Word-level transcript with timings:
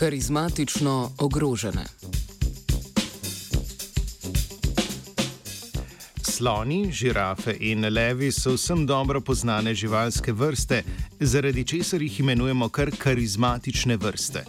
Karizmatično 0.00 1.12
ogrožene. 1.18 1.84
Sloni, 6.22 6.92
žirafe 6.92 7.56
in 7.60 7.84
levi 7.84 8.32
so 8.32 8.54
vsem 8.54 8.86
dobro 8.86 9.20
poznane 9.20 9.74
živalske 9.74 10.32
vrste, 10.32 10.82
zaradi 11.20 11.64
česar 11.64 12.02
jih 12.02 12.20
imenujemo 12.20 12.68
kar 12.68 12.90
karizmatične 12.98 13.96
vrste. 13.96 14.44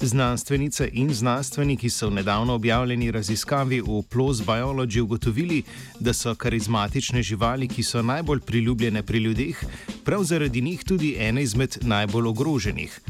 Znanstvenice 0.00 0.90
in 0.92 1.14
znanstveniki 1.14 1.90
so 1.90 2.08
v 2.08 2.14
nedavno 2.14 2.54
objavljeni 2.54 3.10
raziskavi 3.10 3.80
v 3.80 4.02
PLOS 4.10 4.40
Biology 4.40 5.00
ugotovili, 5.00 5.62
da 6.00 6.12
so 6.12 6.34
karizmatične 6.34 7.22
živali, 7.22 7.68
ki 7.68 7.82
so 7.82 8.02
najbolj 8.02 8.40
priljubljene 8.40 9.02
pri 9.02 9.18
ljudeh, 9.18 9.64
prav 10.04 10.24
zaradi 10.24 10.60
njih 10.60 10.84
tudi 10.84 11.16
ene 11.18 11.42
izmed 11.42 11.78
najbolj 11.82 12.26
ogroženih. 12.26 13.00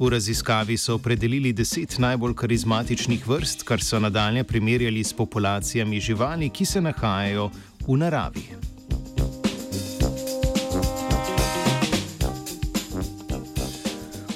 V 0.00 0.08
raziskavi 0.08 0.76
so 0.80 0.94
opredelili 0.94 1.52
deset 1.52 1.98
najbolj 1.98 2.32
karizmatičnih 2.34 3.26
vrst, 3.28 3.62
kar 3.68 3.82
so 3.84 3.98
nadaljne 4.00 4.44
primerjali 4.44 5.04
s 5.04 5.12
populacijami 5.12 6.00
živali, 6.00 6.48
ki 6.48 6.64
se 6.64 6.80
nahajajo 6.80 7.50
v 7.88 7.96
naravi. 8.00 8.44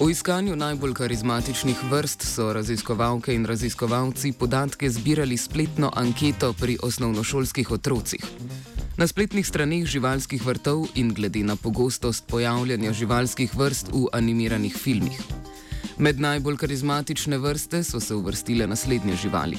V 0.01 0.11
iskanju 0.11 0.57
najbolj 0.57 0.95
karizmatičnih 0.95 1.81
vrst 1.91 2.27
so 2.29 2.53
raziskovalke 2.53 3.35
in 3.35 3.47
raziskovalci 3.47 4.33
podatke 4.33 4.91
zbirali 4.91 5.37
spletno 5.37 5.91
anketo 5.97 6.53
pri 6.53 6.77
osnovnošolskih 6.83 7.71
otrocih. 7.71 8.25
Na 8.97 9.07
spletnih 9.07 9.47
straneh 9.47 9.87
živalskih 9.87 10.45
vrtov 10.47 10.87
in 10.95 11.15
glede 11.15 11.41
na 11.43 11.57
pogostost 11.57 12.27
pojavljanja 12.29 12.93
živalskih 12.93 13.57
vrst 13.57 13.89
v 13.93 14.07
animiranih 14.13 14.77
filmih. 14.77 15.44
Med 15.99 16.21
najbolj 16.21 16.57
karizmatične 16.57 17.39
vrste 17.39 17.85
so 17.87 18.01
se 18.01 18.15
uvrstile 18.15 18.67
naslednje 18.67 19.17
živali: 19.17 19.59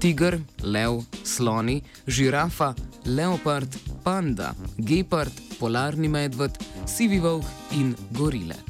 tiger, 0.00 0.40
lev, 0.62 1.02
sloni, 1.24 1.82
žirafa, 2.06 2.74
leopard, 3.06 3.76
panda, 4.04 4.54
gepard, 4.78 5.32
polarni 5.60 6.08
medved, 6.08 6.58
sivi 6.86 7.20
volk 7.20 7.46
in 7.72 7.94
gorile. 8.10 8.67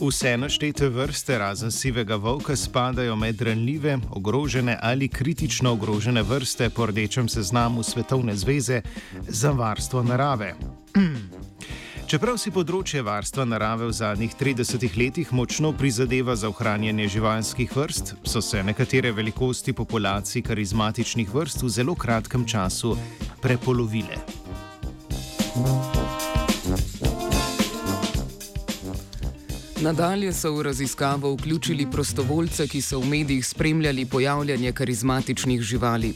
Vse 0.00 0.36
naštete 0.36 0.88
vrste, 0.88 1.38
razen 1.38 1.70
sivega 1.72 2.16
volka, 2.16 2.56
spadajo 2.56 3.16
med 3.16 3.42
ranljive, 3.42 3.98
ogrožene 4.10 4.78
ali 4.82 5.08
kritično 5.08 5.72
ogrožene 5.72 6.22
vrste 6.22 6.70
po 6.70 6.86
rdečem 6.86 7.28
seznamu 7.28 7.82
Svetovne 7.82 8.36
zveze 8.36 8.82
za 9.28 9.50
varstvo 9.50 10.02
narave. 10.02 10.54
Čeprav 12.06 12.36
si 12.38 12.52
področje 12.52 13.00
varstva 13.02 13.48
narave 13.48 13.88
v 13.88 13.96
zadnjih 13.96 14.36
30 14.36 14.84
letih 15.00 15.32
močno 15.32 15.72
prizadeva 15.72 16.36
za 16.36 16.52
ohranjanje 16.52 17.08
živalskih 17.16 17.72
vrst, 17.76 18.14
so 18.22 18.44
se 18.44 18.62
nekatere 18.62 19.12
velikosti 19.16 19.72
populacij 19.72 20.44
karizmatičnih 20.44 21.34
vrst 21.34 21.64
v 21.64 21.72
zelo 21.72 21.96
kratkem 21.96 22.44
času 22.44 22.98
prepolovile. 23.40 24.20
Nadalje 29.76 30.32
so 30.32 30.52
v 30.52 30.62
raziskavo 30.62 31.34
vključili 31.34 31.86
prostovoljce, 31.90 32.66
ki 32.68 32.80
so 32.82 32.98
v 32.98 33.08
medijih 33.08 33.46
spremljali 33.46 34.04
pojavljanje 34.04 34.72
karizmatičnih 34.72 35.60
živali. 35.60 36.14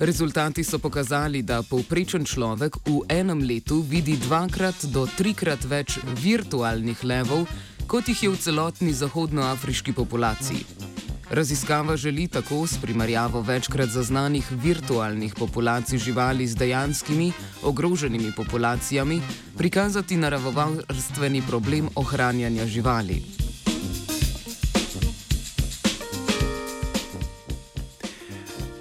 Rezultati 0.00 0.64
so 0.64 0.78
pokazali, 0.78 1.42
da 1.42 1.62
povprečen 1.62 2.24
človek 2.24 2.76
v 2.76 3.00
enem 3.08 3.40
letu 3.40 3.80
vidi 3.80 4.16
dvakrat 4.16 4.84
do 4.84 5.06
trikrat 5.16 5.64
več 5.64 5.98
virtualnih 6.22 7.04
levov, 7.04 7.48
kot 7.86 8.08
jih 8.08 8.22
je 8.22 8.30
v 8.30 8.36
celotni 8.36 8.92
zahodnoafriški 8.92 9.92
populaciji. 9.92 10.87
Raziskava 11.30 11.96
želi 11.96 12.28
tako 12.28 12.66
s 12.66 12.78
primerjavo 12.82 13.40
večkrat 13.40 13.88
zaznanih 13.88 14.46
virtualnih 14.50 15.34
populacij 15.34 15.98
živali 15.98 16.46
z 16.46 16.56
dejanskimi 16.56 17.32
ogroženimi 17.62 18.32
populacijami 18.36 19.20
prikazati 19.58 20.16
naravovarstveni 20.16 21.42
problem 21.48 21.88
ohranjanja 21.94 22.66
živali. 22.66 23.37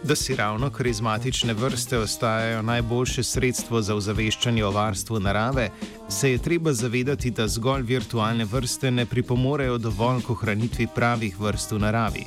Da 0.08 0.16
si 0.16 0.36
ravno 0.36 0.70
karizmatične 0.70 1.54
vrste 1.54 1.98
ostajajo 1.98 2.62
najboljše 2.62 3.24
sredstvo 3.24 3.82
za 3.82 3.96
ozaveščanje 3.96 4.64
o 4.66 4.70
varstvu 4.72 5.20
narave, 5.20 5.70
se 6.10 6.32
je 6.32 6.38
treba 6.38 6.74
zavedati, 6.74 7.32
da 7.32 7.48
zgolj 7.48 7.82
virtualne 7.82 8.46
vrste 8.46 8.92
ne 8.92 9.06
pripomorejo 9.06 9.78
dovolj 9.78 10.22
k 10.24 10.30
ohranitvi 10.30 10.88
pravih 10.96 11.40
vrst 11.40 11.72
v 11.72 11.80
naravi. 11.80 12.24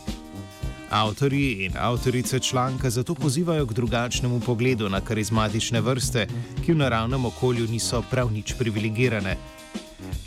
Avtori 0.91 1.65
in 1.65 1.79
avtorice 1.79 2.39
članka 2.41 2.91
zato 2.91 3.15
pozivajo 3.15 3.67
k 3.67 3.73
drugačnemu 3.73 4.41
pogledu 4.41 4.89
na 4.89 5.01
karizmatične 5.01 5.81
vrste, 5.81 6.27
ki 6.65 6.73
v 6.73 6.83
naravnem 6.85 7.25
okolju 7.25 7.67
niso 7.71 8.03
prav 8.11 8.33
nič 8.33 8.55
privilegirane. 8.59 9.37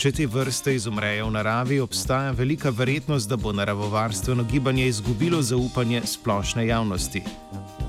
Če 0.03 0.09
te 0.11 0.25
vrste 0.27 0.73
izumrejo 0.75 1.29
v 1.29 1.31
naravi, 1.31 1.75
obstaja 1.79 2.33
velika 2.35 2.73
verjetnost, 2.75 3.29
da 3.31 3.37
bo 3.39 3.53
naravovarstveno 3.55 4.43
gibanje 4.51 4.89
izgubilo 4.89 5.39
zaupanje 5.41 6.01
splošne 6.03 6.65
javnosti. 6.67 7.21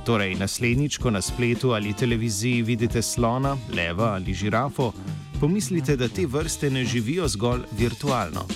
Torej, 0.06 0.36
naslednjič, 0.38 1.00
ko 1.02 1.10
na 1.10 1.18
spletu 1.18 1.72
ali 1.74 1.90
televiziji 1.90 2.62
vidite 2.62 3.02
slona, 3.02 3.56
leva 3.74 4.12
ali 4.14 4.34
žirafo, 4.34 4.92
pomislite, 5.40 5.96
da 5.96 6.06
te 6.08 6.26
vrste 6.26 6.70
ne 6.70 6.84
živijo 6.84 7.26
zgolj 7.28 7.66
virtualno. 7.72 8.46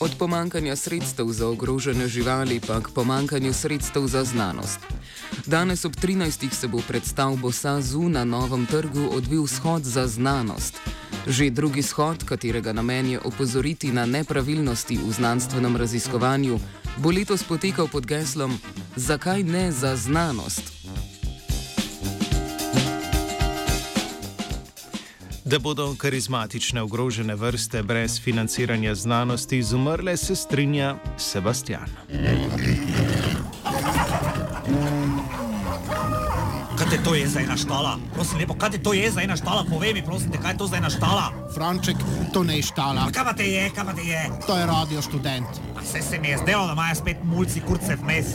Od 0.00 0.16
pomankanja 0.18 0.76
sredstev 0.76 1.28
za 1.36 1.48
ogrožene 1.48 2.08
živali 2.08 2.62
pa 2.66 2.80
k 2.80 2.94
pomankanju 2.94 3.52
sredstev 3.52 4.08
za 4.08 4.24
znanost. 4.24 4.95
Danes 5.46 5.84
ob 5.84 5.94
13. 5.96 6.52
se 6.52 6.68
bo 6.68 6.78
predstavbo 6.88 7.52
SAZU 7.52 8.08
na 8.08 8.24
novem 8.24 8.66
trgu 8.66 9.10
odvil 9.12 9.46
shod 9.46 9.84
za 9.84 10.06
znanost. 10.06 10.74
Že 11.26 11.50
drugi 11.50 11.82
shod, 11.82 12.24
katerega 12.24 12.72
namen 12.72 13.06
je 13.06 13.20
opozoriti 13.20 13.92
na 13.92 14.06
nepravilnosti 14.06 14.98
v 14.98 15.12
znanstvenem 15.12 15.76
raziskovanju, 15.76 16.58
bo 16.96 17.10
letos 17.10 17.42
potekal 17.42 17.88
pod 17.88 18.06
geslom 18.06 18.58
Zakaj 18.96 19.42
ne 19.42 19.72
za 19.72 19.96
znanost? 19.96 20.72
Da 25.44 25.58
bodo 25.58 25.94
karizmatične 25.98 26.82
ogrožene 26.82 27.34
vrste 27.34 27.82
brez 27.82 28.20
financiranja 28.20 28.94
znanosti 28.94 29.58
izumrle, 29.58 30.16
se 30.16 30.36
strinja 30.36 30.96
Sebastian. 31.18 31.86
te 36.96 37.04
to 37.04 37.14
je 37.14 37.28
zdaj 37.28 37.46
naštala? 37.46 37.98
Prosim 38.14 38.38
lepo, 38.38 38.54
kaj 38.54 38.70
te 38.70 38.78
to 38.78 38.92
je 38.92 39.10
zdaj 39.10 39.26
naštala? 39.26 39.64
Povej 39.68 39.92
mi, 39.94 40.02
prosim 40.02 40.30
te, 40.32 40.38
kaj 40.38 40.52
je 40.52 40.58
to 40.58 40.66
zdaj 40.66 40.80
naštala? 40.80 41.32
Franček, 41.54 41.96
to 42.32 42.44
ne 42.44 42.58
ištala. 42.58 43.10
Kaj 43.12 43.24
pa 43.24 43.32
te 43.36 43.44
je, 43.44 43.68
kaj 43.70 43.84
pa 43.84 43.92
te 43.92 44.02
je? 44.02 44.22
To 44.46 44.56
je 44.56 44.66
radio 44.66 45.02
študent. 45.02 45.60
Pa 45.74 45.82
se 45.84 46.02
se 46.02 46.18
mi 46.18 46.28
je 46.28 46.38
zdelo, 46.38 46.66
da 46.66 46.72
imajo 46.72 46.94
spet 46.94 47.16
mulci 47.24 47.60
kurce 47.60 47.96
vmes. 47.96 48.26